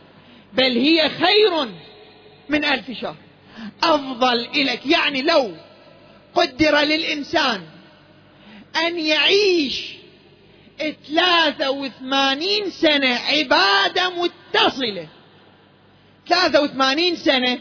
بل 0.53 0.77
هي 0.77 1.09
خير 1.09 1.69
من 2.49 2.65
ألف 2.65 2.91
شهر. 2.91 3.15
أفضل 3.83 4.45
إليك 4.45 4.85
يعني 4.85 5.21
لو 5.21 5.51
قدر 6.35 6.79
للإنسان 6.79 7.61
أن 8.87 8.99
يعيش 8.99 9.93
ثلاثة 11.07 11.71
وثمانين 11.71 12.69
سنة 12.69 13.15
عبادة 13.15 14.09
متصلة. 14.09 15.07
ثلاثة 16.27 16.61
وثمانين 16.61 17.15
سنة 17.15 17.59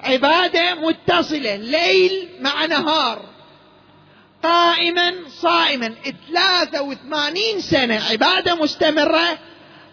عبادة 0.00 0.74
متصلة 0.74 1.56
ليل 1.56 2.28
مع 2.40 2.66
نهار. 2.66 3.28
قائما 4.42 5.14
صائما. 5.28 5.94
ثلاثة 6.28 6.82
وثمانين 6.82 7.60
سنة 7.60 8.04
عبادة 8.10 8.54
مستمرة. 8.54 9.38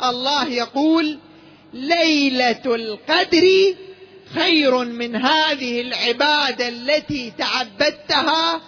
الله 0.04 0.48
يقول 0.48 1.20
ليلة 1.74 2.62
القدر 2.65 3.76
خير 4.36 4.86
من 4.86 5.15
هذه 5.15 5.82
العبادة 5.82 6.68
التي 6.68 7.34
تعبدتها. 7.38 8.62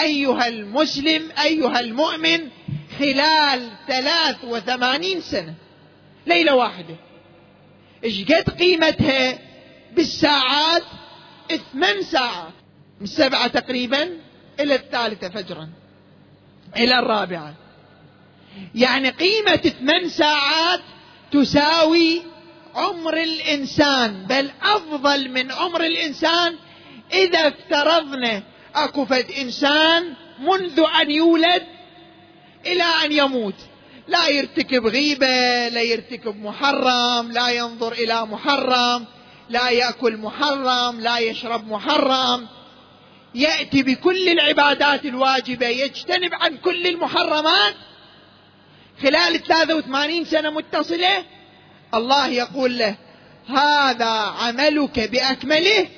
أيها 0.00 0.48
المسلم 0.48 1.28
أيها 1.42 1.80
المؤمن 1.80 2.48
خلال 2.98 3.70
ثلاث 3.88 4.36
وثمانين 4.44 5.20
سنة. 5.20 5.54
ليلة 6.26 6.54
واحدة. 6.54 6.96
إيش 8.04 8.24
قد 8.24 8.50
قيمتها؟ 8.50 9.49
بالساعات 9.96 10.82
ثمان 11.72 12.02
ساعات 12.02 12.52
من 13.00 13.04
السبعة 13.04 13.46
تقريبا 13.46 14.18
إلى 14.60 14.74
الثالثة 14.74 15.28
فجرا 15.28 15.68
إلى 16.76 16.98
الرابعة. 16.98 17.54
يعني 18.74 19.10
قيمة 19.10 19.56
ثمان 19.56 20.08
ساعات 20.08 20.80
تساوي 21.32 22.22
عمر 22.74 23.16
الإنسان 23.16 24.26
بل 24.26 24.50
أفضل 24.62 25.28
من 25.30 25.52
عمر 25.52 25.84
الإنسان 25.84 26.56
إذا 27.12 27.48
افترضنا 27.48 28.42
أكو 28.74 29.04
فد 29.04 29.30
إنسان 29.40 30.14
منذ 30.38 30.84
أن 31.00 31.10
يولد 31.10 31.62
إلى 32.66 32.84
أن 33.04 33.12
يموت. 33.12 33.54
لا 34.08 34.28
يرتكب 34.28 34.86
غيبة 34.86 35.68
لا 35.68 35.82
يرتكب 35.82 36.36
محرم 36.36 37.32
لا 37.32 37.48
ينظر 37.48 37.92
إلى 37.92 38.26
محرم. 38.26 39.06
لا 39.50 39.70
يأكل 39.70 40.16
محرم 40.16 41.00
لا 41.00 41.18
يشرب 41.18 41.68
محرم. 41.68 42.48
يأتي 43.34 43.82
بكل 43.82 44.28
العبادات 44.28 45.04
الواجبة 45.04 45.66
يجتنب 45.66 46.34
عن 46.34 46.56
كل 46.56 46.86
المحرمات. 46.86 47.74
خلال 49.02 49.42
83 49.42 50.24
سنة 50.24 50.50
متصلة 50.50 51.24
الله 51.94 52.26
يقول 52.26 52.78
له 52.78 52.94
هذا 53.48 54.10
عملك 54.10 55.00
بأكمله. 55.00 55.88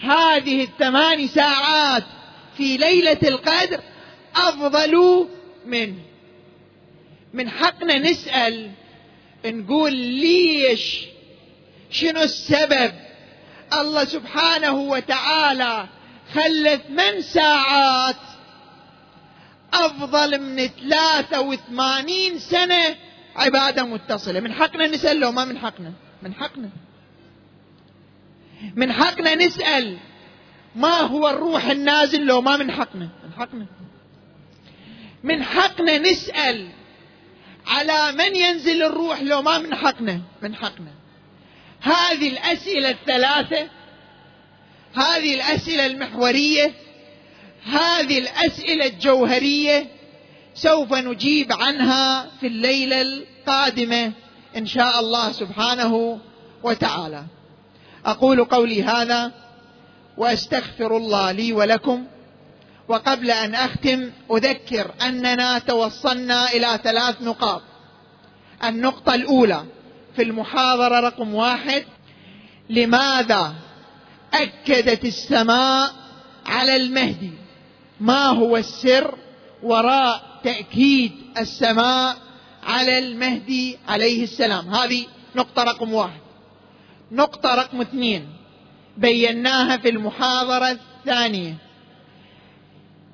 هذه 0.00 0.62
الثمان 0.64 1.28
ساعات 1.28 2.04
في 2.56 2.76
ليلة 2.76 3.18
القدر 3.22 3.80
أفضل 4.36 5.26
منه 5.66 5.98
من 7.34 7.50
حقنا 7.50 7.98
نسأل 7.98 8.70
نقول 9.44 9.92
ليش 9.94 11.04
شنو 11.90 12.20
السبب؟ 12.20 12.92
الله 13.72 14.04
سبحانه 14.04 14.72
وتعالى 14.72 15.88
خلى 16.34 16.80
ثمان 16.88 17.22
ساعات 17.22 18.16
أفضل 19.74 20.40
من 20.40 20.66
ثلاثة 20.66 21.40
وثمانين 21.40 22.38
سنة 22.38 22.96
عبادة 23.36 23.84
متصلة. 23.84 24.40
من 24.40 24.52
حقنا 24.52 24.86
نسأل 24.86 25.20
لو 25.20 25.32
ما 25.32 25.44
من 25.44 25.58
حقنا. 25.58 25.92
من 26.22 26.34
حقنا. 26.34 26.70
من 28.76 28.92
حقنا 28.92 29.34
نسأل 29.34 29.98
ما 30.76 31.00
هو 31.00 31.28
الروح 31.28 31.64
النازل 31.64 32.26
لو 32.26 32.40
ما 32.40 32.56
من 32.56 32.72
حقنا. 32.72 33.08
من 33.24 33.32
حقنا. 33.38 33.66
من 35.22 35.42
حقنا 35.42 35.98
نسأل 35.98 36.68
على 37.66 38.12
من 38.12 38.36
ينزل 38.36 38.82
الروح 38.82 39.22
لو 39.22 39.42
ما 39.42 39.58
من 39.58 39.74
حقنا. 39.74 40.20
من 40.42 40.54
حقنا. 40.54 40.99
هذه 41.80 42.28
الأسئلة 42.28 42.90
الثلاثة 42.90 43.68
هذه 44.94 45.34
الأسئلة 45.34 45.86
المحورية 45.86 46.72
هذه 47.64 48.18
الأسئلة 48.18 48.86
الجوهرية 48.86 49.86
سوف 50.54 50.92
نجيب 50.92 51.52
عنها 51.52 52.26
في 52.40 52.46
الليلة 52.46 53.02
القادمة 53.02 54.12
إن 54.56 54.66
شاء 54.66 55.00
الله 55.00 55.32
سبحانه 55.32 56.20
وتعالى. 56.62 57.24
أقول 58.06 58.44
قولي 58.44 58.82
هذا 58.82 59.32
وأستغفر 60.16 60.96
الله 60.96 61.32
لي 61.32 61.52
ولكم 61.52 62.06
وقبل 62.88 63.30
أن 63.30 63.54
أختم 63.54 64.10
أذكر 64.30 64.90
أننا 65.02 65.58
توصلنا 65.58 66.48
إلى 66.52 66.78
ثلاث 66.84 67.22
نقاط. 67.22 67.62
النقطة 68.64 69.14
الأولى 69.14 69.64
في 70.16 70.22
المحاضرة 70.22 71.00
رقم 71.00 71.34
واحد 71.34 71.84
لماذا 72.70 73.54
أكدت 74.34 75.04
السماء 75.04 75.92
على 76.46 76.76
المهدي؟ 76.76 77.30
ما 78.00 78.26
هو 78.26 78.56
السر 78.56 79.14
وراء 79.62 80.40
تأكيد 80.44 81.12
السماء 81.38 82.16
على 82.62 82.98
المهدي 82.98 83.78
عليه 83.88 84.22
السلام؟ 84.22 84.74
هذه 84.74 85.06
نقطة 85.36 85.62
رقم 85.62 85.92
واحد. 85.92 86.20
نقطة 87.12 87.54
رقم 87.54 87.80
اثنين 87.80 88.28
بيناها 88.96 89.76
في 89.76 89.88
المحاضرة 89.88 90.70
الثانية. 90.70 91.54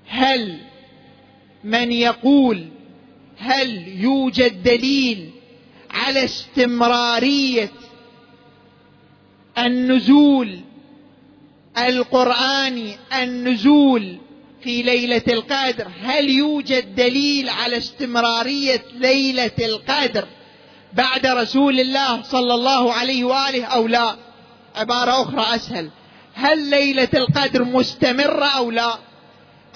هل 0.09 0.61
من 1.65 1.93
يقول 1.93 2.69
هل 3.39 3.89
يوجد 3.89 4.63
دليل 4.63 5.36
على 5.91 6.25
استمرارية 6.25 7.73
النزول 9.59 10.61
القرآني 11.79 12.97
النزول 13.23 14.19
في 14.63 14.83
ليلة 14.83 15.23
القدر. 15.29 15.89
هل 16.03 16.31
يوجد 16.31 16.95
دليل 16.95 17.49
على 17.49 17.77
استمرارية 17.77 18.83
ليلة 18.95 19.51
القدر 19.59 20.27
بعد 20.93 21.27
رسول 21.27 21.81
الله 21.81 22.23
صلى 22.23 22.55
الله 22.55 22.93
عليه 22.93 23.25
وآله 23.25 23.65
أو 23.65 23.87
لا؟ 23.87 24.17
عبارة 24.77 25.23
أخرى 25.23 25.57
أسهل. 25.57 25.91
هل 26.35 26.71
ليلة 26.71 27.09
القدر 27.15 27.65
مستمرة 27.65 28.47
أو 28.47 28.71
لا؟ 28.71 28.99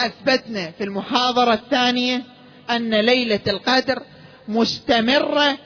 أثبتنا 0.01 0.71
في 0.71 0.85
المحاضرة 0.85 1.53
الثانية 1.53 2.23
أن 2.71 2.95
ليلة 2.95 3.41
القدر 3.49 4.03
مستمرة 4.49 5.59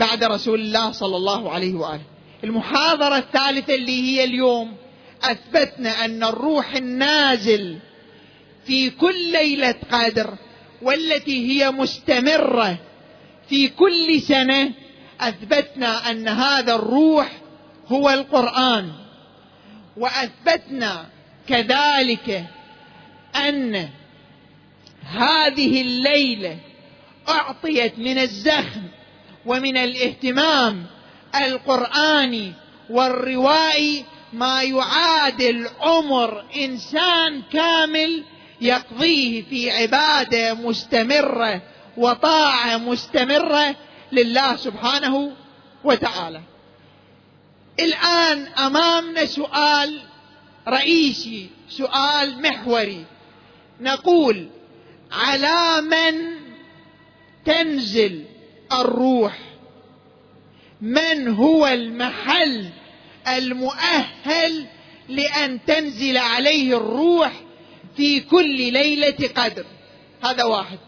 بعد 0.00 0.24
رسول 0.24 0.60
الله 0.60 0.92
صلى 0.92 1.16
الله 1.16 1.50
عليه 1.50 1.74
وآله. 1.74 2.02
المحاضرة 2.44 3.16
الثالثة 3.16 3.74
اللي 3.74 4.02
هي 4.02 4.24
اليوم 4.24 4.76
أثبتنا 5.22 6.04
أن 6.04 6.24
الروح 6.24 6.74
النازل 6.74 7.78
في 8.66 8.90
كل 8.90 9.32
ليلة 9.32 9.74
قدر 9.90 10.34
والتي 10.82 11.48
هي 11.50 11.70
مستمرة 11.70 12.78
في 13.48 13.68
كل 13.68 14.20
سنة 14.20 14.72
أثبتنا 15.20 16.10
أن 16.10 16.28
هذا 16.28 16.74
الروح 16.74 17.32
هو 17.88 18.10
القرآن. 18.10 18.92
وأثبتنا 19.96 21.06
كذلك 21.48 22.44
أن 23.36 23.88
هذه 25.04 25.82
الليلة 25.82 26.58
أعطيت 27.28 27.98
من 27.98 28.18
الزخم 28.18 28.82
ومن 29.46 29.76
الاهتمام 29.76 30.86
القراني 31.34 32.52
والروائي 32.90 34.04
ما 34.32 34.62
يعادل 34.62 35.68
عمر 35.80 36.44
إنسان 36.56 37.42
كامل 37.52 38.24
يقضيه 38.60 39.42
في 39.42 39.70
عبادة 39.70 40.54
مستمرة 40.54 41.62
وطاعة 41.96 42.76
مستمرة 42.76 43.76
لله 44.12 44.56
سبحانه 44.56 45.32
وتعالى. 45.84 46.40
الآن 47.80 48.46
أمامنا 48.46 49.26
سؤال 49.26 50.00
رئيسي 50.68 51.50
سؤال 51.68 52.42
محوري. 52.42 53.04
نقول 53.80 54.48
على 55.12 55.80
من 55.82 56.34
تنزل 57.44 58.24
الروح. 58.72 59.38
من 60.80 61.28
هو 61.28 61.66
المحل 61.66 62.68
المؤهل 63.28 64.66
لأن 65.08 65.64
تنزل 65.66 66.16
عليه 66.16 66.76
الروح 66.76 67.32
في 67.96 68.20
كل 68.20 68.72
ليلة 68.72 69.28
قدر؟ 69.36 69.66
هذا 70.24 70.44
واحد. 70.44 70.78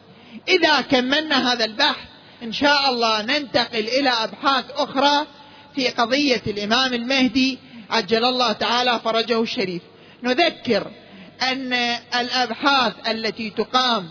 إذا 0.49 0.81
كملنا 0.81 1.53
هذا 1.53 1.65
البحث 1.65 2.09
إن 2.43 2.53
شاء 2.53 2.91
الله 2.91 3.23
ننتقل 3.23 3.89
إلى 3.89 4.11
أبحاث 4.11 4.65
أخرى 4.71 5.27
في 5.75 5.89
قضية 5.89 6.43
الإمام 6.47 6.95
المهدي 6.95 7.59
عجل 7.91 8.25
الله 8.25 8.53
تعالى 8.53 9.01
فرجه 9.05 9.43
الشريف. 9.43 9.83
نذكر 10.23 10.91
أن 11.43 11.73
الأبحاث 12.21 12.93
التي 13.09 13.51
تقام 13.51 14.11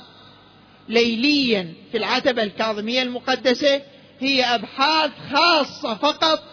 ليليا 0.89 1.73
في 1.91 1.97
العتبة 1.97 2.43
الكاظمية 2.43 3.01
المقدسة 3.01 3.81
هي 4.19 4.43
أبحاث 4.43 5.11
خاصة 5.33 5.95
فقط 5.95 6.43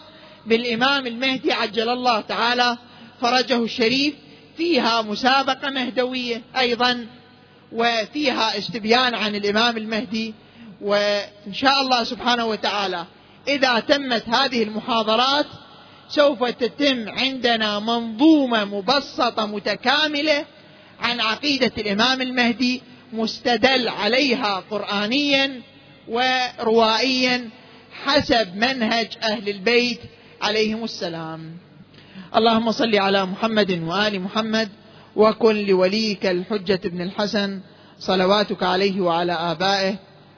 بالإمام 0.45 1.07
المهدي 1.07 1.51
عجل 1.51 1.89
الله 1.89 2.21
تعالى 2.21 2.77
فرجه 3.21 3.63
الشريف. 3.63 4.13
فيها 4.57 5.01
مسابقة 5.01 5.69
مهدوية 5.69 6.41
أيضا 6.57 7.07
وفيها 7.71 8.57
استبيان 8.57 9.15
عن 9.15 9.35
الإمام 9.35 9.77
المهدي. 9.77 10.33
وإن 10.81 11.53
شاء 11.53 11.81
الله 11.81 12.03
سبحانه 12.03 12.45
وتعالى 12.45 13.05
إذا 13.47 13.79
تمت 13.79 14.29
هذه 14.29 14.63
المحاضرات 14.63 15.45
سوف 16.09 16.43
تتم 16.43 17.09
عندنا 17.09 17.79
منظومة 17.79 18.65
مبسطة 18.65 19.45
متكاملة 19.45 20.45
عن 20.99 21.19
عقيدة 21.21 21.71
الإمام 21.77 22.21
المهدي. 22.21 22.81
مستدل 23.13 23.87
عليها 23.87 24.63
قرآنيا 24.71 25.61
وروائيا 26.07 27.49
حسب 28.03 28.55
منهج 28.55 29.07
أهل 29.23 29.49
البيت 29.49 29.99
عليهم 30.41 30.83
السلام. 30.83 31.57
اللهم 32.35 32.71
صل 32.71 32.95
على 32.95 33.25
محمد 33.25 33.71
وآل 33.71 34.21
محمد 34.21 34.69
وكن 35.15 35.55
لوليك 35.65 36.25
الحجة 36.25 36.79
بن 36.83 37.01
الحسن 37.01 37.59
صلواتك 37.99 38.63
عليه 38.63 39.01
وعلى 39.01 39.33
آبائه 39.33 39.95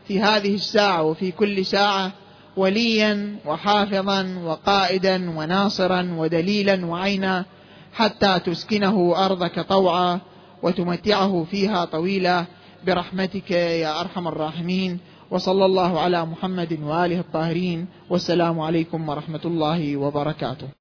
في 0.08 0.20
هذه 0.20 0.56
الساعة 0.56 1.04
وفي 1.04 1.32
كل 1.32 1.66
ساعة 1.66 2.12
وليا 2.58 3.36
وحافظا 3.46 4.40
وقائدا 4.44 5.38
وناصرا 5.38 6.16
ودليلا 6.18 6.86
وعينا 6.86 7.46
حتى 7.94 8.40
تسكنه 8.40 9.26
أرضك 9.26 9.60
طوعا 9.60 10.20
وتمتعه 10.64 11.46
فيها 11.52 11.86
طويلا. 11.86 12.46
برحمتك 12.86 13.52
يا 13.52 14.02
أرحم 14.02 14.28
الراحمين 14.28 15.00
وصلى 15.32 15.65
الله 15.65 16.00
على 16.00 16.26
محمد 16.26 16.80
وآله 16.84 17.19
الطاهرين 17.19 17.88
والسلام 18.10 18.60
عليكم 18.60 19.10
ورحمة 19.10 19.41
الله 19.45 19.98
وبركاته. 19.98 20.67